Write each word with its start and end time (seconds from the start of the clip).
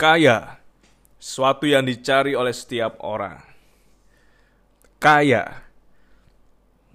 Kaya, 0.00 0.56
suatu 1.20 1.68
yang 1.68 1.84
dicari 1.84 2.32
oleh 2.32 2.56
setiap 2.56 3.04
orang. 3.04 3.36
Kaya, 4.96 5.60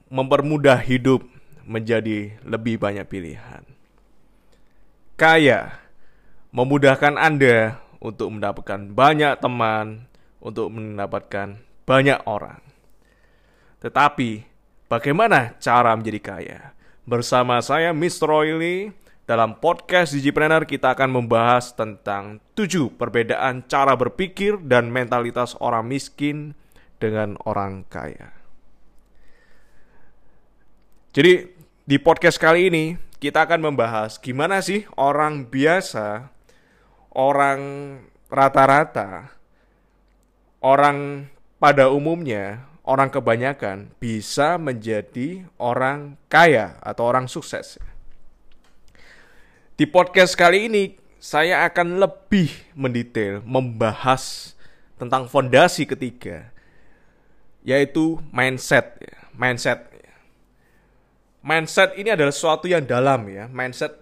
mempermudah 0.10 0.82
hidup 0.82 1.22
menjadi 1.70 2.34
lebih 2.42 2.82
banyak 2.82 3.06
pilihan. 3.06 3.62
Kaya, 5.22 5.86
memudahkan 6.50 7.14
Anda 7.14 7.78
untuk 8.02 8.34
mendapatkan 8.34 8.90
banyak 8.98 9.38
teman, 9.38 10.10
untuk 10.42 10.74
mendapatkan 10.74 11.62
banyak 11.86 12.26
orang. 12.26 12.58
Tetapi, 13.86 14.50
bagaimana 14.90 15.54
cara 15.62 15.94
menjadi 15.94 16.22
kaya? 16.26 16.60
Bersama 17.06 17.62
saya, 17.62 17.94
Mr. 17.94 18.26
Royli, 18.26 19.05
dalam 19.26 19.58
podcast 19.58 20.14
Digipreneur 20.14 20.70
kita 20.70 20.94
akan 20.94 21.10
membahas 21.10 21.74
tentang 21.74 22.38
tujuh 22.54 22.94
perbedaan 22.94 23.66
cara 23.66 23.98
berpikir 23.98 24.62
dan 24.62 24.94
mentalitas 24.94 25.58
orang 25.58 25.90
miskin 25.90 26.54
dengan 27.02 27.34
orang 27.42 27.90
kaya. 27.90 28.38
Jadi 31.18 31.50
di 31.90 31.98
podcast 31.98 32.38
kali 32.38 32.70
ini 32.70 32.86
kita 33.18 33.50
akan 33.50 33.74
membahas 33.74 34.22
gimana 34.22 34.62
sih 34.62 34.86
orang 34.94 35.50
biasa, 35.50 36.30
orang 37.18 37.62
rata-rata, 38.30 39.34
orang 40.62 41.30
pada 41.58 41.90
umumnya, 41.90 42.70
orang 42.86 43.10
kebanyakan 43.10 43.90
bisa 43.98 44.62
menjadi 44.62 45.50
orang 45.58 46.22
kaya 46.30 46.78
atau 46.86 47.10
orang 47.10 47.26
sukses. 47.26 47.82
Di 49.76 49.84
podcast 49.84 50.40
kali 50.40 50.72
ini 50.72 50.96
saya 51.20 51.68
akan 51.68 52.00
lebih 52.00 52.48
mendetail 52.80 53.44
membahas 53.44 54.56
tentang 54.96 55.28
fondasi 55.28 55.84
ketiga 55.84 56.48
yaitu 57.60 58.16
mindset 58.32 58.96
mindset. 59.36 59.84
Mindset 61.44 61.92
ini 62.00 62.08
adalah 62.08 62.32
sesuatu 62.32 62.72
yang 62.72 62.88
dalam 62.88 63.28
ya. 63.28 63.52
Mindset 63.52 64.00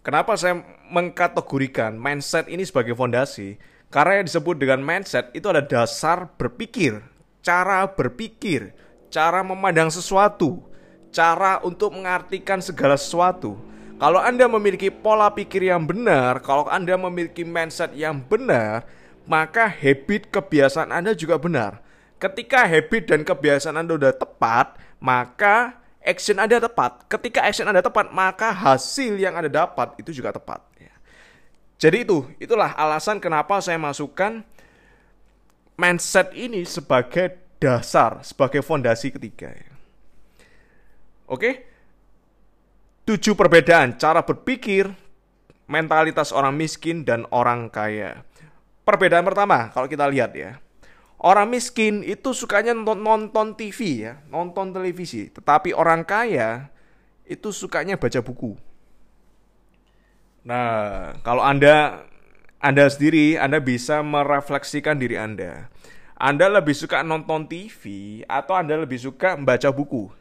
kenapa 0.00 0.40
saya 0.40 0.64
mengkategorikan 0.88 2.00
mindset 2.00 2.48
ini 2.48 2.64
sebagai 2.64 2.96
fondasi? 2.96 3.60
Karena 3.92 4.24
yang 4.24 4.26
disebut 4.32 4.56
dengan 4.56 4.80
mindset 4.80 5.28
itu 5.36 5.52
adalah 5.52 5.68
dasar 5.68 6.32
berpikir 6.40 6.96
cara 7.44 7.84
berpikir 7.92 8.72
cara 9.12 9.44
memandang 9.44 9.92
sesuatu 9.92 10.64
cara 11.12 11.60
untuk 11.60 11.92
mengartikan 11.92 12.64
segala 12.64 12.96
sesuatu 12.96 13.68
kalau 14.00 14.16
Anda 14.16 14.48
memiliki 14.48 14.88
pola 14.88 15.28
pikir 15.28 15.68
yang 15.68 15.84
benar, 15.84 16.40
kalau 16.40 16.64
Anda 16.72 16.96
memiliki 16.96 17.44
mindset 17.44 17.92
yang 17.92 18.16
benar, 18.24 18.88
maka 19.28 19.68
habit 19.68 20.32
kebiasaan 20.32 20.88
Anda 20.88 21.12
juga 21.12 21.36
benar. 21.36 21.84
Ketika 22.16 22.64
habit 22.64 23.12
dan 23.12 23.20
kebiasaan 23.28 23.76
Anda 23.76 24.00
sudah 24.00 24.16
tepat, 24.16 24.80
maka 25.04 25.76
action 26.00 26.40
Anda 26.40 26.64
tepat. 26.64 27.12
Ketika 27.12 27.44
action 27.44 27.68
Anda 27.68 27.84
tepat, 27.84 28.08
maka 28.08 28.48
hasil 28.48 29.20
yang 29.20 29.36
Anda 29.36 29.52
dapat 29.52 30.00
itu 30.00 30.16
juga 30.16 30.32
tepat. 30.32 30.64
Ya. 30.80 30.96
Jadi 31.76 32.08
itu, 32.08 32.24
itulah 32.40 32.72
alasan 32.72 33.20
kenapa 33.20 33.60
saya 33.60 33.76
masukkan 33.76 34.40
mindset 35.76 36.32
ini 36.32 36.64
sebagai 36.64 37.36
dasar, 37.60 38.24
sebagai 38.24 38.64
fondasi 38.64 39.12
ketiga. 39.12 39.52
Ya. 39.52 39.72
Oke, 41.28 41.69
Tujuh 43.08 43.34
perbedaan 43.34 43.96
cara 43.96 44.22
berpikir 44.22 44.90
mentalitas 45.70 46.34
orang 46.34 46.58
miskin 46.58 47.06
dan 47.06 47.24
orang 47.30 47.70
kaya. 47.70 48.26
Perbedaan 48.82 49.22
pertama, 49.22 49.70
kalau 49.70 49.86
kita 49.86 50.10
lihat 50.10 50.34
ya. 50.34 50.58
Orang 51.20 51.52
miskin 51.52 52.00
itu 52.00 52.32
sukanya 52.32 52.72
nonton, 52.72 53.04
nonton 53.04 53.46
TV 53.52 54.08
ya, 54.08 54.24
nonton 54.32 54.72
televisi. 54.72 55.28
Tetapi 55.28 55.76
orang 55.76 56.02
kaya 56.02 56.72
itu 57.28 57.52
sukanya 57.52 58.00
baca 58.00 58.24
buku. 58.24 58.56
Nah, 60.42 61.12
kalau 61.20 61.44
Anda 61.44 62.08
Anda 62.56 62.88
sendiri, 62.88 63.36
Anda 63.36 63.60
bisa 63.60 64.00
merefleksikan 64.00 64.96
diri 64.96 65.20
Anda. 65.20 65.68
Anda 66.20 66.52
lebih 66.52 66.76
suka 66.76 67.00
nonton 67.00 67.48
TV 67.48 67.80
atau 68.28 68.52
Anda 68.52 68.76
lebih 68.80 69.00
suka 69.00 69.36
membaca 69.36 69.72
buku? 69.72 70.12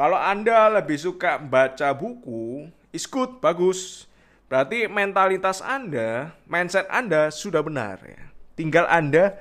Kalau 0.00 0.16
Anda 0.16 0.80
lebih 0.80 0.96
suka 0.96 1.36
baca 1.36 1.92
buku, 1.92 2.72
is 2.88 3.04
good, 3.04 3.36
bagus. 3.36 4.08
Berarti 4.48 4.88
mentalitas 4.88 5.60
Anda, 5.60 6.32
mindset 6.48 6.88
Anda 6.88 7.28
sudah 7.28 7.60
benar 7.60 8.00
ya. 8.08 8.32
Tinggal 8.56 8.88
Anda 8.88 9.36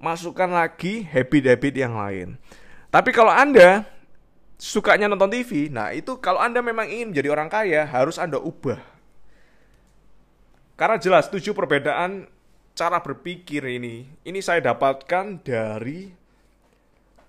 masukkan 0.00 0.48
lagi 0.48 1.04
habit-habit 1.04 1.74
yang 1.76 2.00
lain. 2.00 2.40
Tapi 2.88 3.12
kalau 3.12 3.28
Anda 3.28 3.84
sukanya 4.56 5.04
nonton 5.04 5.36
TV, 5.36 5.68
nah 5.68 5.92
itu 5.92 6.16
kalau 6.16 6.40
Anda 6.40 6.64
memang 6.64 6.88
ingin 6.88 7.12
menjadi 7.12 7.28
orang 7.36 7.52
kaya, 7.52 7.84
harus 7.84 8.16
Anda 8.16 8.40
ubah. 8.40 8.80
Karena 10.80 10.96
jelas 10.96 11.28
tujuh 11.28 11.52
perbedaan 11.52 12.24
cara 12.72 13.04
berpikir 13.04 13.68
ini, 13.68 14.08
ini 14.24 14.40
saya 14.40 14.64
dapatkan 14.64 15.44
dari 15.44 16.08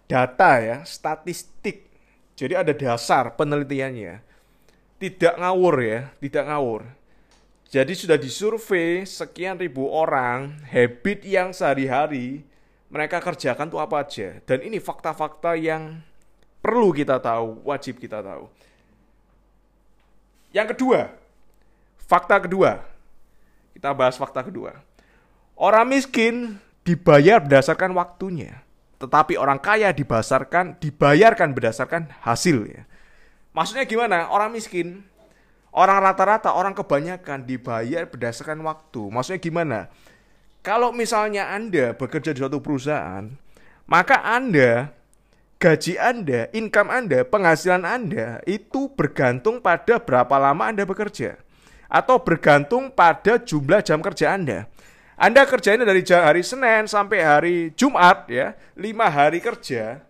data 0.07 0.63
ya, 0.63 0.77
statistik 0.87 1.90
jadi 2.41 2.57
ada 2.57 2.73
dasar 2.73 3.37
penelitiannya. 3.37 4.17
Tidak 4.97 5.37
ngawur 5.37 5.75
ya, 5.77 6.09
tidak 6.17 6.49
ngawur. 6.49 6.81
Jadi 7.69 7.93
sudah 7.93 8.17
disurvei 8.17 9.05
sekian 9.05 9.61
ribu 9.61 9.85
orang, 9.85 10.57
habit 10.65 11.21
yang 11.21 11.53
sehari-hari 11.53 12.41
mereka 12.89 13.21
kerjakan 13.21 13.69
tuh 13.69 13.77
apa 13.77 14.01
aja. 14.01 14.41
Dan 14.49 14.65
ini 14.65 14.81
fakta-fakta 14.81 15.53
yang 15.53 16.01
perlu 16.65 16.89
kita 16.89 17.21
tahu, 17.21 17.61
wajib 17.61 18.01
kita 18.01 18.25
tahu. 18.25 18.49
Yang 20.49 20.73
kedua, 20.73 21.13
fakta 22.09 22.41
kedua. 22.41 22.81
Kita 23.77 23.93
bahas 23.93 24.17
fakta 24.17 24.41
kedua. 24.41 24.81
Orang 25.53 25.93
miskin 25.93 26.57
dibayar 26.81 27.37
berdasarkan 27.37 27.93
waktunya. 27.93 28.65
Tetapi 29.01 29.33
orang 29.33 29.57
kaya 29.57 29.89
dibasarkan, 29.89 30.77
dibayarkan 30.77 31.57
berdasarkan 31.57 32.13
hasil 32.21 32.69
ya. 32.69 32.85
Maksudnya 33.51 33.89
gimana? 33.89 34.29
Orang 34.29 34.53
miskin, 34.53 35.01
orang 35.73 35.99
rata-rata, 36.05 36.53
orang 36.53 36.77
kebanyakan 36.77 37.43
dibayar 37.43 38.05
berdasarkan 38.05 38.61
waktu. 38.61 39.01
Maksudnya 39.09 39.41
gimana? 39.41 39.79
Kalau 40.61 40.93
misalnya 40.93 41.49
Anda 41.49 41.97
bekerja 41.97 42.31
di 42.31 42.39
suatu 42.39 42.61
perusahaan, 42.61 43.25
maka 43.89 44.21
Anda 44.21 44.93
gaji 45.59 45.99
Anda, 45.99 46.47
income 46.53 46.89
Anda, 46.93 47.27
penghasilan 47.27 47.83
Anda 47.83 48.39
itu 48.47 48.87
bergantung 48.93 49.59
pada 49.59 49.99
berapa 49.99 50.35
lama 50.39 50.69
Anda 50.69 50.87
bekerja 50.87 51.35
atau 51.91 52.23
bergantung 52.23 52.87
pada 52.87 53.35
jumlah 53.35 53.83
jam 53.83 53.99
kerja 53.99 54.31
Anda. 54.39 54.70
Anda 55.21 55.45
kerjanya 55.45 55.85
dari 55.85 56.01
hari 56.01 56.41
Senin 56.41 56.89
sampai 56.89 57.21
hari 57.21 57.55
Jumat 57.77 58.25
ya, 58.25 58.57
lima 58.73 59.05
hari 59.05 59.37
kerja. 59.37 60.01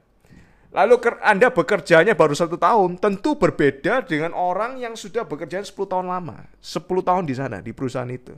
Lalu 0.71 1.19
Anda 1.19 1.51
bekerjanya 1.51 2.15
baru 2.15 2.31
satu 2.31 2.55
tahun, 2.55 2.95
tentu 2.95 3.35
berbeda 3.35 4.07
dengan 4.07 4.31
orang 4.31 4.79
yang 4.79 4.95
sudah 4.95 5.27
bekerja 5.27 5.59
10 5.59 5.75
tahun 5.75 6.07
lama, 6.07 6.47
10 6.63 6.87
tahun 7.03 7.27
di 7.27 7.35
sana 7.35 7.59
di 7.59 7.75
perusahaan 7.75 8.07
itu. 8.07 8.31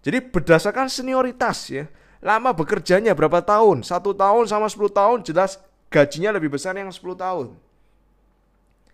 Jadi 0.00 0.24
berdasarkan 0.24 0.88
senioritas 0.88 1.68
ya, 1.68 1.84
lama 2.24 2.56
bekerjanya 2.56 3.12
berapa 3.12 3.44
tahun, 3.44 3.84
satu 3.84 4.16
tahun 4.16 4.48
sama 4.48 4.72
10 4.72 4.88
tahun 4.88 5.18
jelas 5.20 5.60
gajinya 5.92 6.32
lebih 6.32 6.56
besar 6.56 6.80
yang 6.80 6.88
10 6.88 6.96
tahun. 7.12 7.52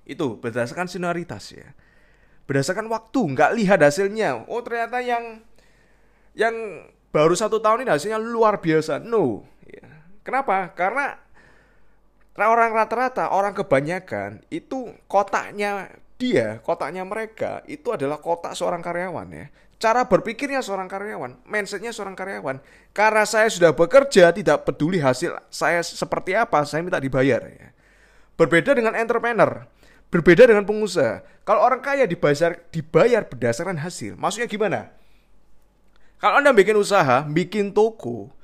Itu 0.03 0.43
berdasarkan 0.43 0.91
senioritas 0.91 1.55
ya. 1.55 1.71
Berdasarkan 2.51 2.91
waktu, 2.91 3.31
nggak 3.31 3.55
lihat 3.63 3.79
hasilnya. 3.79 4.43
Oh 4.51 4.59
ternyata 4.59 4.99
yang 4.99 5.39
yang 6.35 6.55
baru 7.17 7.33
satu 7.33 7.65
tahun 7.65 7.89
ini 7.89 7.91
hasilnya 7.97 8.21
luar 8.21 8.61
biasa. 8.61 9.01
No. 9.01 9.49
Ya. 9.65 9.89
Kenapa? 10.21 10.77
Karena 10.77 11.17
orang 12.37 12.77
rata-rata, 12.77 13.33
orang 13.33 13.57
kebanyakan 13.57 14.45
itu 14.53 14.93
kotaknya 15.09 15.97
dia, 16.21 16.61
kotaknya 16.61 17.09
mereka 17.09 17.65
itu 17.65 17.89
adalah 17.97 18.21
kotak 18.21 18.53
seorang 18.53 18.85
karyawan 18.85 19.33
ya. 19.33 19.49
Cara 19.77 20.05
berpikirnya 20.05 20.61
seorang 20.61 20.89
karyawan, 20.89 21.41
mindsetnya 21.49 21.93
seorang 21.93 22.13
karyawan. 22.17 22.61
Karena 22.93 23.25
saya 23.25 23.49
sudah 23.49 23.73
bekerja, 23.73 24.33
tidak 24.33 24.69
peduli 24.69 25.01
hasil 25.01 25.37
saya 25.49 25.81
seperti 25.81 26.37
apa, 26.37 26.65
saya 26.69 26.85
minta 26.85 27.01
dibayar 27.01 27.41
ya. 27.45 27.73
Berbeda 28.37 28.77
dengan 28.77 28.93
entrepreneur, 28.97 29.65
berbeda 30.13 30.49
dengan 30.49 30.65
pengusaha. 30.69 31.25
Kalau 31.45 31.61
orang 31.65 31.81
kaya 31.81 32.05
dibayar, 32.05 32.61
dibayar 32.69 33.25
berdasarkan 33.25 33.81
hasil. 33.81 34.17
Maksudnya 34.17 34.49
gimana? 34.49 34.93
Kalau 36.17 36.41
Anda 36.41 36.57
bikin 36.57 36.81
usaha, 36.81 37.29
bikin 37.29 37.77
toko, 37.77 38.37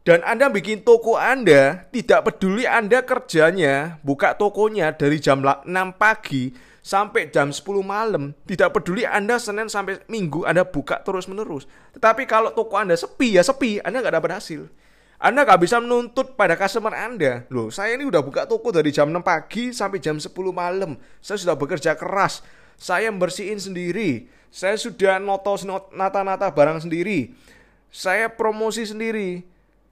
dan 0.00 0.24
Anda 0.24 0.48
bikin 0.48 0.80
toko 0.80 1.20
Anda, 1.20 1.84
tidak 1.92 2.24
peduli 2.24 2.64
Anda 2.64 3.04
kerjanya, 3.04 4.00
buka 4.00 4.32
tokonya 4.32 4.96
dari 4.96 5.20
jam 5.20 5.44
6 5.44 5.68
pagi 6.00 6.56
sampai 6.80 7.28
jam 7.28 7.52
10 7.52 7.84
malam. 7.84 8.32
Tidak 8.48 8.72
peduli 8.72 9.04
Anda 9.04 9.36
Senin 9.36 9.68
sampai 9.68 10.00
Minggu 10.08 10.48
Anda 10.48 10.64
buka 10.64 11.04
terus-menerus. 11.04 11.68
Tetapi 11.92 12.24
kalau 12.24 12.56
toko 12.56 12.80
Anda 12.80 12.96
sepi, 12.96 13.36
ya 13.36 13.44
sepi, 13.44 13.84
Anda 13.84 14.00
nggak 14.00 14.16
dapat 14.16 14.40
hasil. 14.40 14.72
Anda 15.20 15.44
nggak 15.44 15.60
bisa 15.60 15.76
menuntut 15.84 16.32
pada 16.32 16.56
customer 16.56 16.96
Anda. 16.96 17.44
Loh, 17.52 17.68
saya 17.68 17.92
ini 17.92 18.08
udah 18.08 18.24
buka 18.24 18.48
toko 18.48 18.72
dari 18.72 18.88
jam 18.88 19.12
6 19.12 19.20
pagi 19.20 19.68
sampai 19.76 20.00
jam 20.00 20.16
10 20.16 20.32
malam. 20.48 20.96
Saya 21.20 21.36
sudah 21.36 21.60
bekerja 21.60 21.92
keras. 21.92 22.40
Saya 22.80 23.12
bersihin 23.12 23.60
sendiri. 23.60 24.32
Saya 24.48 24.80
sudah 24.80 25.20
noto 25.20 25.52
nata-nata 25.92 26.48
barang 26.48 26.80
sendiri. 26.88 27.36
Saya 27.92 28.32
promosi 28.32 28.88
sendiri 28.88 29.44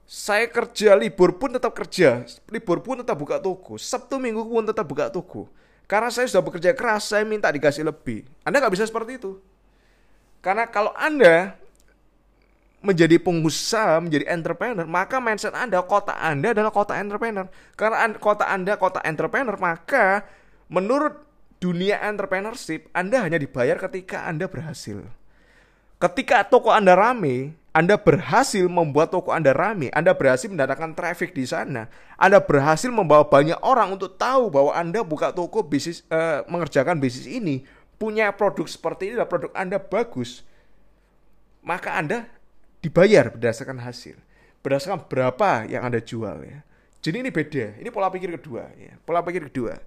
saya 0.09 0.49
kerja 0.49 0.97
libur 0.97 1.37
pun 1.37 1.53
tetap 1.53 1.69
kerja, 1.77 2.25
libur 2.49 2.81
pun 2.81 2.97
tetap 2.97 3.13
buka 3.13 3.37
toko, 3.37 3.77
Sabtu 3.77 4.17
Minggu 4.17 4.41
pun 4.41 4.65
tetap 4.65 4.81
buka 4.81 5.05
toko. 5.05 5.45
Karena 5.85 6.09
saya 6.09 6.25
sudah 6.25 6.41
bekerja 6.41 6.73
keras, 6.73 7.13
saya 7.13 7.21
minta 7.21 7.45
dikasih 7.45 7.85
lebih. 7.85 8.25
Anda 8.41 8.57
nggak 8.57 8.73
bisa 8.73 8.89
seperti 8.89 9.21
itu. 9.21 9.37
Karena 10.41 10.65
kalau 10.65 10.89
Anda 10.97 11.53
menjadi 12.81 13.21
pengusaha, 13.21 14.01
menjadi 14.01 14.33
entrepreneur, 14.33 14.89
maka 14.89 15.21
mindset 15.21 15.53
Anda, 15.53 15.77
kota 15.85 16.17
Anda 16.17 16.57
adalah 16.57 16.73
kota 16.73 16.97
entrepreneur. 16.97 17.45
Karena 17.77 18.09
kota 18.17 18.49
Anda 18.49 18.81
kota 18.81 19.05
entrepreneur, 19.05 19.61
maka 19.61 20.25
menurut 20.73 21.21
dunia 21.59 21.99
entrepreneurship, 22.03 22.87
Anda 22.95 23.23
hanya 23.23 23.37
dibayar 23.39 23.75
ketika 23.77 24.25
Anda 24.25 24.47
berhasil. 24.47 25.03
Ketika 25.99 26.47
toko 26.47 26.71
Anda 26.71 26.95
rame, 26.95 27.59
anda 27.69 28.01
berhasil 28.01 28.65
membuat 28.65 29.13
toko 29.13 29.29
Anda 29.29 29.53
rame, 29.53 29.93
Anda 29.93 30.17
berhasil 30.17 30.49
mendatangkan 30.49 30.97
traffic 30.97 31.37
di 31.37 31.45
sana, 31.45 31.85
Anda 32.17 32.41
berhasil 32.41 32.89
membawa 32.89 33.29
banyak 33.29 33.61
orang 33.61 33.93
untuk 33.93 34.17
tahu 34.17 34.49
bahwa 34.49 34.73
Anda 34.73 35.05
buka 35.05 35.29
toko 35.29 35.61
bisnis 35.61 36.01
uh, 36.09 36.41
mengerjakan 36.49 36.97
bisnis 36.97 37.29
ini, 37.29 37.61
punya 38.01 38.33
produk 38.33 38.65
seperti 38.65 39.13
ini, 39.13 39.21
produk 39.21 39.53
Anda 39.53 39.77
bagus, 39.77 40.41
maka 41.61 41.93
Anda 41.93 42.25
dibayar 42.81 43.29
berdasarkan 43.29 43.77
hasil, 43.85 44.17
berdasarkan 44.65 45.05
berapa 45.05 45.69
yang 45.69 45.85
Anda 45.85 46.01
jual 46.01 46.41
ya. 46.41 46.65
Jadi 46.99 47.21
ini 47.21 47.29
beda, 47.29 47.79
ini 47.79 47.89
pola 47.93 48.09
pikir 48.09 48.33
kedua 48.33 48.65
ya, 48.75 48.97
pola 49.05 49.21
pikir 49.21 49.47
kedua. 49.53 49.77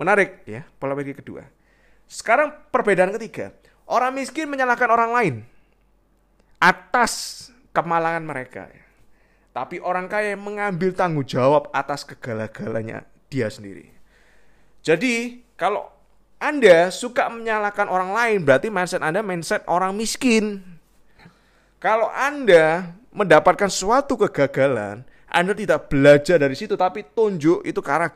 Menarik 0.00 0.48
ya, 0.48 0.64
pola 0.80 0.96
pikir 0.96 1.20
kedua. 1.20 1.44
Sekarang 2.08 2.56
perbedaan 2.72 3.12
ketiga, 3.20 3.52
orang 3.84 4.16
miskin 4.16 4.48
menyalahkan 4.48 4.88
orang 4.88 5.12
lain 5.12 5.34
atas 6.56 7.46
kemalangan 7.76 8.24
mereka. 8.24 8.72
Tapi 9.52 9.76
orang 9.76 10.08
kaya 10.08 10.40
mengambil 10.40 10.96
tanggung 10.96 11.28
jawab 11.28 11.68
atas 11.76 12.08
kegala-galanya 12.08 13.04
dia 13.28 13.52
sendiri. 13.52 13.92
Jadi, 14.80 15.44
kalau 15.60 15.92
Anda 16.40 16.88
suka 16.88 17.28
menyalahkan 17.28 17.84
orang 17.84 18.16
lain, 18.16 18.38
berarti 18.40 18.72
mindset 18.72 19.04
Anda 19.04 19.20
mindset 19.20 19.68
orang 19.68 19.92
miskin. 19.92 20.64
Kalau 21.76 22.08
Anda 22.08 22.96
mendapatkan 23.12 23.68
suatu 23.68 24.16
kegagalan, 24.16 25.04
Anda 25.28 25.52
tidak 25.52 25.92
belajar 25.92 26.40
dari 26.40 26.56
situ, 26.56 26.72
tapi 26.72 27.04
tunjuk 27.04 27.68
itu 27.68 27.84
karena 27.84 28.08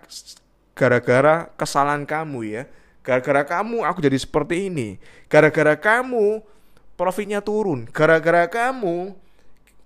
gara-gara 0.74 1.48
kesalahan 1.54 2.02
kamu 2.04 2.40
ya. 2.46 2.62
Gara-gara 3.04 3.44
kamu 3.46 3.86
aku 3.86 3.98
jadi 4.02 4.18
seperti 4.18 4.68
ini. 4.68 4.98
Gara-gara 5.30 5.78
kamu 5.78 6.42
profitnya 6.98 7.40
turun. 7.40 7.86
Gara-gara 7.90 8.46
kamu 8.50 9.14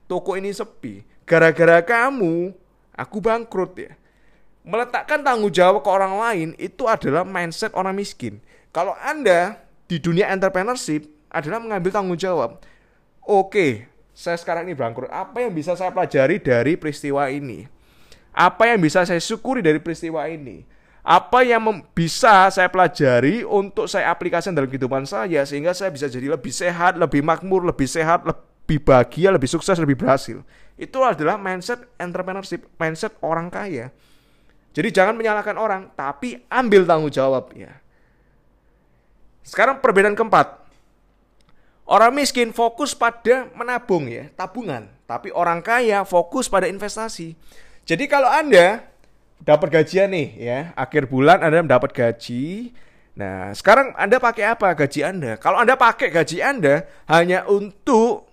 toko 0.08 0.34
ini 0.34 0.50
sepi. 0.50 1.04
Gara-gara 1.28 1.84
kamu 1.84 2.56
aku 2.96 3.16
bangkrut 3.20 3.72
ya. 3.76 3.92
Meletakkan 4.68 5.24
tanggung 5.24 5.52
jawab 5.52 5.80
ke 5.80 5.90
orang 5.90 6.14
lain 6.20 6.48
itu 6.60 6.84
adalah 6.84 7.24
mindset 7.24 7.72
orang 7.72 7.96
miskin. 7.96 8.40
Kalau 8.68 8.92
Anda 9.00 9.56
di 9.88 9.96
dunia 9.96 10.28
entrepreneurship 10.28 11.08
adalah 11.32 11.60
mengambil 11.60 11.88
tanggung 11.88 12.20
jawab. 12.20 12.60
Oke, 13.24 13.88
saya 14.12 14.36
sekarang 14.36 14.68
ini 14.68 14.76
bangkrut. 14.76 15.08
Apa 15.08 15.44
yang 15.44 15.52
bisa 15.56 15.72
saya 15.76 15.88
pelajari 15.88 16.40
dari 16.40 16.76
peristiwa 16.76 17.28
ini? 17.32 17.64
Apa 18.32 18.70
yang 18.70 18.78
bisa 18.78 19.02
saya 19.08 19.20
syukuri 19.20 19.64
dari 19.64 19.80
peristiwa 19.80 20.28
ini? 20.28 20.77
Apa 21.08 21.40
yang 21.40 21.64
bisa 21.96 22.52
saya 22.52 22.68
pelajari 22.68 23.40
untuk 23.40 23.88
saya 23.88 24.12
aplikasikan 24.12 24.52
dalam 24.52 24.68
kehidupan 24.68 25.08
saya 25.08 25.40
sehingga 25.48 25.72
saya 25.72 25.88
bisa 25.88 26.04
jadi 26.04 26.36
lebih 26.36 26.52
sehat, 26.52 27.00
lebih 27.00 27.24
makmur, 27.24 27.64
lebih 27.64 27.88
sehat, 27.88 28.28
lebih 28.28 28.84
bahagia, 28.84 29.32
lebih 29.32 29.48
sukses, 29.48 29.80
lebih 29.80 29.96
berhasil. 29.96 30.44
Itu 30.76 31.00
adalah 31.00 31.40
mindset 31.40 31.80
entrepreneurship, 31.96 32.68
mindset 32.76 33.16
orang 33.24 33.48
kaya. 33.48 33.88
Jadi 34.76 34.88
jangan 34.92 35.16
menyalahkan 35.16 35.56
orang, 35.56 35.88
tapi 35.96 36.44
ambil 36.52 36.84
tanggung 36.84 37.08
jawab 37.08 37.56
ya. 37.56 37.72
Sekarang 39.40 39.80
perbedaan 39.80 40.12
keempat. 40.12 40.60
Orang 41.88 42.20
miskin 42.20 42.52
fokus 42.52 42.92
pada 42.92 43.48
menabung 43.56 44.12
ya, 44.12 44.28
tabungan. 44.36 44.84
Tapi 45.08 45.32
orang 45.32 45.64
kaya 45.64 46.04
fokus 46.04 46.52
pada 46.52 46.68
investasi. 46.68 47.32
Jadi 47.88 48.04
kalau 48.04 48.28
Anda 48.28 48.84
dapat 49.42 49.68
gajian 49.70 50.10
nih 50.10 50.28
ya, 50.38 50.58
akhir 50.74 51.06
bulan 51.06 51.42
Anda 51.42 51.64
mendapat 51.64 51.94
gaji. 51.94 52.74
Nah, 53.18 53.50
sekarang 53.50 53.94
Anda 53.98 54.22
pakai 54.22 54.54
apa 54.54 54.70
gaji 54.78 55.00
Anda? 55.02 55.34
Kalau 55.42 55.58
Anda 55.58 55.74
pakai 55.74 56.14
gaji 56.14 56.38
Anda 56.38 56.86
hanya 57.10 57.42
untuk 57.50 58.30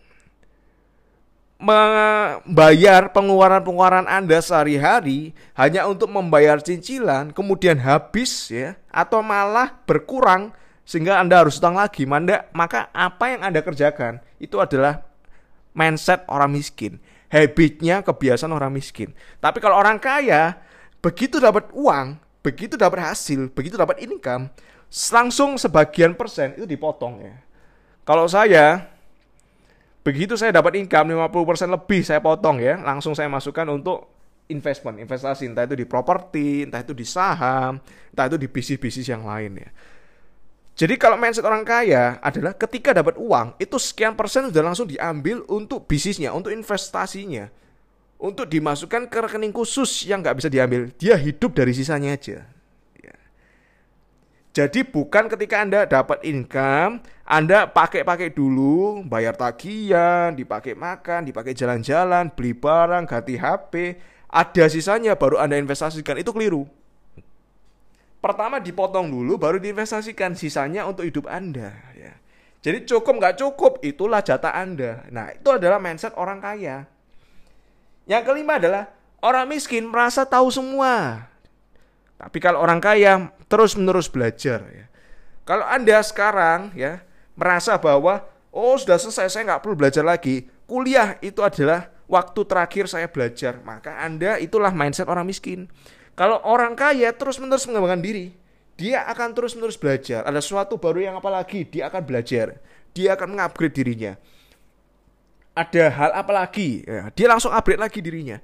membayar 1.55 3.09
pengeluaran-pengeluaran 3.15 4.05
Anda 4.05 4.43
sehari-hari, 4.43 5.31
hanya 5.55 5.87
untuk 5.87 6.11
membayar 6.11 6.59
cicilan, 6.59 7.31
kemudian 7.31 7.79
habis 7.81 8.51
ya, 8.51 8.75
atau 8.91 9.23
malah 9.23 9.73
berkurang 9.87 10.51
sehingga 10.85 11.17
Anda 11.17 11.41
harus 11.41 11.57
utang 11.57 11.79
lagi, 11.79 12.05
manda, 12.05 12.45
maka 12.53 12.91
apa 12.93 13.33
yang 13.33 13.41
Anda 13.41 13.65
kerjakan 13.65 14.21
itu 14.37 14.61
adalah 14.61 15.01
mindset 15.73 16.27
orang 16.29 16.53
miskin, 16.53 17.01
habitnya 17.31 18.05
kebiasaan 18.05 18.53
orang 18.53 18.75
miskin. 18.75 19.15
Tapi 19.41 19.57
kalau 19.63 19.79
orang 19.79 19.97
kaya, 19.97 20.59
begitu 21.05 21.37
dapat 21.37 21.69
uang, 21.77 22.17
begitu 22.41 22.73
dapat 22.73 23.13
hasil, 23.13 23.53
begitu 23.53 23.77
dapat 23.77 24.01
income, 24.01 24.49
langsung 25.13 25.53
sebagian 25.53 26.17
persen 26.17 26.57
itu 26.57 26.65
dipotong 26.65 27.21
ya. 27.21 27.37
Kalau 28.01 28.25
saya 28.25 28.89
begitu 30.01 30.33
saya 30.33 30.49
dapat 30.49 30.81
income 30.81 31.13
50% 31.29 31.69
lebih 31.69 32.01
saya 32.01 32.17
potong 32.17 32.57
ya, 32.57 32.81
langsung 32.81 33.13
saya 33.13 33.29
masukkan 33.29 33.69
untuk 33.69 34.09
investment, 34.49 34.97
investasi 34.97 35.45
entah 35.45 35.69
itu 35.69 35.77
di 35.77 35.85
properti, 35.85 36.65
entah 36.65 36.81
itu 36.81 36.97
di 36.97 37.05
saham, 37.05 37.77
entah 38.09 38.25
itu 38.25 38.41
di 38.41 38.49
bisnis-bisnis 38.49 39.05
yang 39.05 39.29
lain 39.29 39.61
ya. 39.61 39.69
Jadi 40.75 40.97
kalau 40.97 41.21
mindset 41.21 41.45
orang 41.45 41.63
kaya 41.63 42.17
adalah 42.19 42.51
ketika 42.57 42.91
dapat 42.91 43.15
uang 43.15 43.55
itu 43.61 43.77
sekian 43.77 44.17
persen 44.17 44.49
sudah 44.49 44.65
langsung 44.65 44.89
diambil 44.89 45.45
untuk 45.53 45.85
bisnisnya, 45.85 46.33
untuk 46.33 46.49
investasinya 46.49 47.47
untuk 48.15 48.47
dimasukkan 48.47 49.11
ke 49.11 49.17
rekening 49.27 49.51
khusus 49.51 50.07
yang 50.07 50.23
nggak 50.23 50.39
bisa 50.39 50.49
diambil. 50.49 50.87
Dia 50.95 51.19
hidup 51.19 51.51
dari 51.55 51.75
sisanya 51.75 52.15
aja. 52.15 52.47
Ya. 52.99 53.15
Jadi 54.55 54.87
bukan 54.87 55.27
ketika 55.27 55.59
Anda 55.59 55.83
dapat 55.83 56.23
income, 56.23 57.03
Anda 57.27 57.67
pakai-pakai 57.67 58.31
dulu, 58.31 59.03
bayar 59.03 59.35
tagihan, 59.35 60.31
dipakai 60.31 60.73
makan, 60.73 61.27
dipakai 61.27 61.51
jalan-jalan, 61.51 62.31
beli 62.31 62.55
barang, 62.55 63.03
ganti 63.03 63.35
HP, 63.35 63.99
ada 64.31 64.65
sisanya 64.71 65.19
baru 65.19 65.39
Anda 65.39 65.59
investasikan. 65.59 66.15
Itu 66.19 66.31
keliru. 66.31 66.67
Pertama 68.23 68.57
dipotong 68.57 69.05
dulu, 69.05 69.37
baru 69.37 69.61
diinvestasikan 69.61 70.33
sisanya 70.33 70.89
untuk 70.89 71.05
hidup 71.05 71.29
Anda. 71.29 71.77
Ya. 71.93 72.17
Jadi 72.65 72.89
cukup 72.89 73.21
nggak 73.21 73.37
cukup, 73.37 73.85
itulah 73.85 74.25
jatah 74.25 74.49
Anda. 74.49 75.05
Nah 75.13 75.29
itu 75.29 75.45
adalah 75.53 75.77
mindset 75.77 76.17
orang 76.17 76.41
kaya. 76.41 76.89
Yang 78.05 78.23
kelima 78.29 78.61
adalah 78.61 78.93
orang 79.25 79.49
miskin 79.49 79.89
merasa 79.89 80.21
tahu 80.25 80.53
semua. 80.53 81.25
Tapi 82.15 82.37
kalau 82.37 82.61
orang 82.61 82.77
kaya 82.77 83.33
terus-menerus 83.49 84.07
belajar 84.07 84.61
ya. 84.69 84.85
Kalau 85.45 85.65
Anda 85.65 86.01
sekarang 86.01 86.73
ya 86.73 87.01
merasa 87.37 87.77
bahwa 87.77 88.25
oh 88.53 88.77
sudah 88.77 88.97
selesai 88.97 89.29
saya 89.29 89.43
nggak 89.45 89.61
perlu 89.65 89.75
belajar 89.77 90.05
lagi. 90.05 90.45
Kuliah 90.65 91.17
itu 91.21 91.45
adalah 91.45 91.89
waktu 92.09 92.41
terakhir 92.45 92.85
saya 92.89 93.09
belajar. 93.09 93.57
Maka 93.61 94.01
Anda 94.01 94.37
itulah 94.41 94.73
mindset 94.73 95.09
orang 95.09 95.25
miskin. 95.25 95.69
Kalau 96.15 96.39
orang 96.45 96.77
kaya 96.77 97.11
terus-menerus 97.11 97.67
mengembangkan 97.67 98.01
diri, 98.01 98.31
dia 98.79 99.03
akan 99.09 99.35
terus-menerus 99.35 99.75
belajar. 99.75 100.23
Ada 100.23 100.39
sesuatu 100.39 100.79
baru 100.79 101.03
yang 101.03 101.15
apalagi 101.19 101.67
dia 101.67 101.91
akan 101.91 102.01
belajar. 102.05 102.61
Dia 102.95 103.19
akan 103.19 103.35
mengupgrade 103.35 103.75
dirinya 103.75 104.15
ada 105.55 105.83
hal 105.87 106.11
apa 106.11 106.31
lagi, 106.35 106.83
ya, 106.83 107.07
dia 107.15 107.27
langsung 107.31 107.49
upgrade 107.55 107.79
lagi 107.79 108.03
dirinya. 108.03 108.43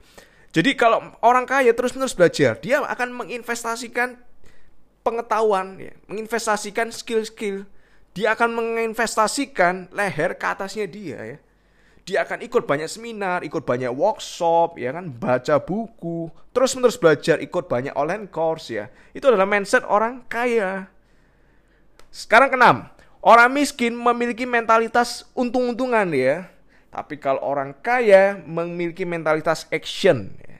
Jadi 0.51 0.75
kalau 0.79 1.11
orang 1.19 1.43
kaya 1.43 1.75
terus-menerus 1.75 2.15
belajar, 2.15 2.55
dia 2.59 2.79
akan 2.79 3.23
menginvestasikan 3.23 4.15
pengetahuan, 5.03 5.75
ya, 5.75 5.91
menginvestasikan 6.07 6.91
skill-skill. 6.91 7.67
Dia 8.11 8.35
akan 8.35 8.51
menginvestasikan 8.51 9.91
leher 9.95 10.35
ke 10.35 10.45
atasnya 10.47 10.83
dia 10.87 11.19
ya. 11.19 11.37
Dia 12.03 12.17
akan 12.27 12.43
ikut 12.43 12.67
banyak 12.67 12.89
seminar, 12.89 13.45
ikut 13.45 13.63
banyak 13.63 13.91
workshop, 13.93 14.75
ya 14.75 14.91
kan, 14.91 15.07
baca 15.07 15.61
buku, 15.61 16.27
terus 16.51 16.75
menerus 16.75 16.99
belajar, 16.99 17.39
ikut 17.39 17.71
banyak 17.71 17.95
online 17.95 18.27
course 18.27 18.73
ya. 18.73 18.91
Itu 19.15 19.31
adalah 19.31 19.47
mindset 19.47 19.87
orang 19.87 20.25
kaya. 20.27 20.91
Sekarang 22.11 22.51
keenam, 22.51 22.91
orang 23.23 23.47
miskin 23.53 23.95
memiliki 23.95 24.43
mentalitas 24.43 25.23
untung-untungan 25.31 26.11
ya. 26.11 26.51
Tapi 26.91 27.15
kalau 27.23 27.39
orang 27.39 27.71
kaya 27.79 28.35
memiliki 28.43 29.07
mentalitas 29.07 29.63
action. 29.71 30.35
Ya. 30.43 30.59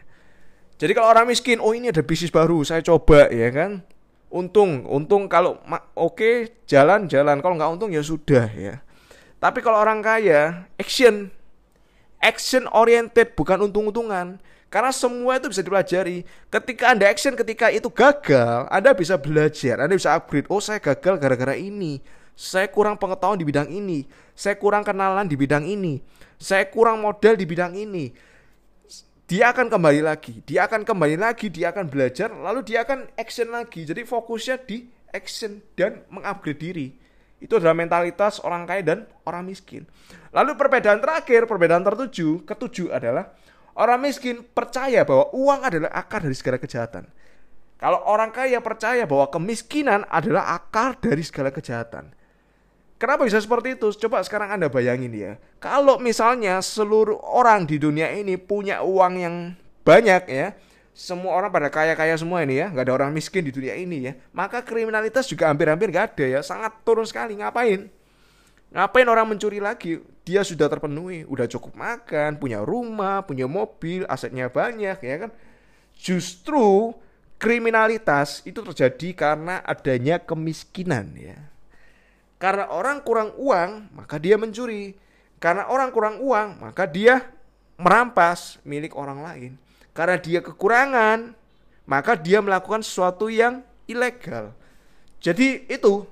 Jadi 0.80 0.96
kalau 0.96 1.12
orang 1.12 1.28
miskin, 1.28 1.60
oh 1.60 1.76
ini 1.76 1.92
ada 1.92 2.00
bisnis 2.00 2.32
baru, 2.32 2.64
saya 2.64 2.80
coba 2.80 3.28
ya 3.28 3.52
kan. 3.52 3.84
Untung, 4.32 4.88
untung 4.88 5.28
kalau 5.28 5.60
oke 5.92 6.16
okay, 6.16 6.36
jalan 6.64 7.12
jalan, 7.12 7.44
kalau 7.44 7.60
nggak 7.60 7.72
untung 7.76 7.92
ya 7.92 8.00
sudah 8.00 8.48
ya. 8.56 8.80
Tapi 9.44 9.60
kalau 9.60 9.76
orang 9.84 10.00
kaya, 10.00 10.72
action, 10.80 11.28
action 12.24 12.64
oriented 12.72 13.36
bukan 13.36 13.68
untung-untungan. 13.68 14.40
Karena 14.72 14.96
semua 14.96 15.36
itu 15.36 15.52
bisa 15.52 15.60
dipelajari. 15.60 16.24
Ketika 16.48 16.96
Anda 16.96 17.12
action 17.12 17.36
ketika 17.36 17.68
itu 17.68 17.92
gagal, 17.92 18.72
Anda 18.72 18.96
bisa 18.96 19.20
belajar, 19.20 19.84
Anda 19.84 20.00
bisa 20.00 20.16
upgrade. 20.16 20.48
Oh, 20.48 20.64
saya 20.64 20.80
gagal 20.80 21.20
gara-gara 21.20 21.60
ini. 21.60 22.00
Saya 22.42 22.66
kurang 22.74 22.98
pengetahuan 22.98 23.38
di 23.38 23.46
bidang 23.46 23.70
ini. 23.70 24.10
Saya 24.34 24.58
kurang 24.58 24.82
kenalan 24.82 25.30
di 25.30 25.38
bidang 25.38 25.70
ini 25.70 26.02
saya 26.42 26.66
kurang 26.66 27.06
modal 27.06 27.38
di 27.38 27.46
bidang 27.46 27.78
ini. 27.78 28.10
Dia 29.30 29.54
akan 29.54 29.70
kembali 29.72 30.02
lagi, 30.04 30.42
dia 30.44 30.66
akan 30.68 30.84
kembali 30.84 31.16
lagi, 31.16 31.48
dia 31.48 31.72
akan 31.72 31.88
belajar, 31.88 32.34
lalu 32.34 32.66
dia 32.66 32.84
akan 32.84 33.08
action 33.16 33.48
lagi. 33.54 33.88
Jadi 33.88 34.04
fokusnya 34.04 34.60
di 34.66 34.90
action 35.14 35.62
dan 35.78 36.04
mengupgrade 36.10 36.60
diri. 36.60 36.88
Itu 37.40 37.62
adalah 37.62 37.78
mentalitas 37.78 38.44
orang 38.44 38.68
kaya 38.68 38.84
dan 38.84 39.00
orang 39.24 39.48
miskin. 39.48 39.88
Lalu 40.36 40.58
perbedaan 40.60 41.00
terakhir, 41.00 41.48
perbedaan 41.48 41.86
tertuju, 41.86 42.44
ketujuh 42.44 42.92
adalah 42.92 43.32
orang 43.78 44.04
miskin 44.04 44.44
percaya 44.44 45.08
bahwa 45.08 45.32
uang 45.32 45.62
adalah 45.64 45.94
akar 45.96 46.28
dari 46.28 46.36
segala 46.36 46.58
kejahatan. 46.60 47.08
Kalau 47.80 48.04
orang 48.04 48.36
kaya 48.36 48.60
percaya 48.60 49.08
bahwa 49.08 49.32
kemiskinan 49.32 50.04
adalah 50.12 50.60
akar 50.60 51.00
dari 51.00 51.24
segala 51.24 51.56
kejahatan. 51.56 52.12
Kenapa 53.02 53.26
bisa 53.26 53.42
seperti 53.42 53.74
itu? 53.74 53.90
Coba 54.06 54.22
sekarang 54.22 54.54
Anda 54.54 54.70
bayangin 54.70 55.10
ya. 55.10 55.42
Kalau 55.58 55.98
misalnya 55.98 56.62
seluruh 56.62 57.18
orang 57.18 57.66
di 57.66 57.82
dunia 57.82 58.14
ini 58.14 58.38
punya 58.38 58.86
uang 58.86 59.14
yang 59.18 59.36
banyak 59.82 60.30
ya, 60.30 60.54
semua 60.94 61.34
orang 61.34 61.50
pada 61.50 61.74
kaya-kaya 61.74 62.14
semua 62.14 62.46
ini 62.46 62.62
ya, 62.62 62.70
nggak 62.70 62.86
ada 62.86 62.94
orang 63.02 63.10
miskin 63.10 63.42
di 63.42 63.50
dunia 63.50 63.74
ini 63.74 64.06
ya, 64.06 64.14
maka 64.38 64.62
kriminalitas 64.62 65.26
juga 65.26 65.50
hampir-hampir 65.50 65.90
nggak 65.90 66.14
ada 66.14 66.26
ya, 66.30 66.40
sangat 66.46 66.78
turun 66.86 67.10
sekali. 67.10 67.42
Ngapain? 67.42 67.90
Ngapain 68.70 69.08
orang 69.10 69.34
mencuri 69.34 69.58
lagi? 69.58 69.98
Dia 70.22 70.46
sudah 70.46 70.70
terpenuhi, 70.70 71.26
udah 71.26 71.50
cukup 71.50 71.74
makan, 71.74 72.38
punya 72.38 72.62
rumah, 72.62 73.26
punya 73.26 73.50
mobil, 73.50 74.06
asetnya 74.06 74.46
banyak 74.46 75.02
ya 75.02 75.16
kan. 75.26 75.34
Justru 75.98 76.94
kriminalitas 77.42 78.46
itu 78.46 78.62
terjadi 78.62 79.10
karena 79.18 79.58
adanya 79.66 80.22
kemiskinan 80.22 81.18
ya. 81.18 81.50
Karena 82.42 82.74
orang 82.74 83.06
kurang 83.06 83.38
uang, 83.38 83.94
maka 83.94 84.18
dia 84.18 84.34
mencuri. 84.34 84.98
Karena 85.38 85.70
orang 85.70 85.94
kurang 85.94 86.18
uang, 86.18 86.58
maka 86.58 86.90
dia 86.90 87.30
merampas 87.78 88.58
milik 88.66 88.98
orang 88.98 89.22
lain. 89.22 89.52
Karena 89.94 90.18
dia 90.18 90.42
kekurangan, 90.42 91.38
maka 91.86 92.18
dia 92.18 92.42
melakukan 92.42 92.82
sesuatu 92.82 93.30
yang 93.30 93.62
ilegal. 93.86 94.58
Jadi 95.22 95.70
itu 95.70 96.10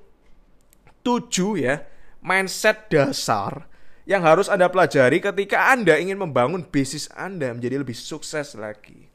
tujuh 1.02 1.66
ya 1.66 1.82
mindset 2.22 2.94
dasar 2.94 3.66
yang 4.06 4.22
harus 4.22 4.46
Anda 4.54 4.70
pelajari 4.70 5.18
ketika 5.18 5.74
Anda 5.74 5.98
ingin 5.98 6.22
membangun 6.22 6.62
bisnis 6.62 7.10
Anda 7.18 7.58
menjadi 7.58 7.82
lebih 7.82 7.98
sukses 7.98 8.54
lagi. 8.54 9.10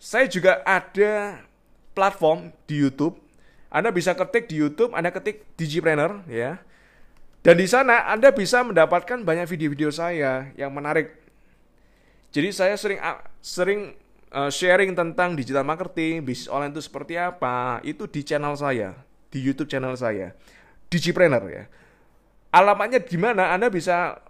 Saya 0.00 0.24
juga 0.24 0.64
ada 0.64 1.44
platform 1.92 2.54
di 2.64 2.80
YouTube 2.80 3.25
anda 3.76 3.92
bisa 3.92 4.16
ketik 4.16 4.48
di 4.48 4.56
YouTube, 4.56 4.96
Anda 4.96 5.12
ketik 5.12 5.44
Digipreneur 5.60 6.24
ya. 6.32 6.64
Dan 7.44 7.60
di 7.60 7.68
sana 7.68 8.08
Anda 8.08 8.32
bisa 8.32 8.64
mendapatkan 8.64 9.20
banyak 9.20 9.44
video-video 9.44 9.92
saya 9.92 10.48
yang 10.56 10.72
menarik. 10.72 11.12
Jadi 12.32 12.56
saya 12.56 12.72
sering 12.80 12.96
sering 13.44 13.92
uh, 14.32 14.48
sharing 14.48 14.96
tentang 14.96 15.36
digital 15.36 15.60
marketing, 15.60 16.24
bisnis 16.24 16.48
online 16.48 16.72
itu 16.72 16.88
seperti 16.88 17.20
apa, 17.20 17.84
itu 17.84 18.08
di 18.08 18.24
channel 18.24 18.56
saya, 18.56 18.96
di 19.28 19.44
YouTube 19.44 19.68
channel 19.68 19.92
saya, 19.92 20.32
Digipreneur 20.88 21.44
ya. 21.44 21.64
Alamatnya 22.56 23.04
di 23.04 23.20
mana? 23.20 23.52
Anda 23.52 23.68
bisa 23.68 24.24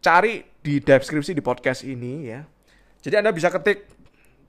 cari 0.00 0.48
di 0.64 0.80
deskripsi 0.80 1.36
di 1.36 1.44
podcast 1.44 1.84
ini 1.84 2.24
ya. 2.24 2.40
Jadi 3.04 3.20
Anda 3.20 3.36
bisa 3.36 3.52
ketik 3.52 3.84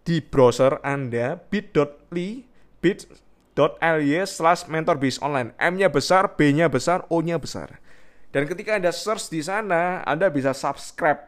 di 0.07 0.23
browser 0.23 0.79
Anda 0.79 1.35
bit.ly 1.35 2.47
bit 2.79 3.03
bit.ly 3.59 4.23
slash 4.23 4.63
mentorbis 4.71 5.19
online. 5.19 5.51
M-nya 5.59 5.91
besar, 5.91 6.39
B-nya 6.39 6.71
besar, 6.71 7.03
O-nya 7.11 7.35
besar. 7.35 7.83
Dan 8.31 8.47
ketika 8.47 8.79
Anda 8.79 8.95
search 8.95 9.27
di 9.27 9.43
sana, 9.43 9.99
Anda 10.07 10.31
bisa 10.31 10.55
subscribe. 10.55 11.19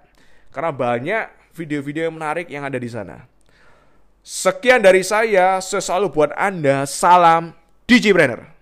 Karena 0.56 0.72
banyak 0.72 1.24
video-video 1.52 2.08
yang 2.08 2.16
menarik 2.16 2.48
yang 2.48 2.64
ada 2.64 2.80
di 2.80 2.88
sana. 2.88 3.28
Sekian 4.24 4.80
dari 4.80 5.04
saya, 5.04 5.60
sesalu 5.60 6.08
buat 6.08 6.32
Anda. 6.40 6.88
Salam 6.88 7.52
Digipreneur. 7.84 8.61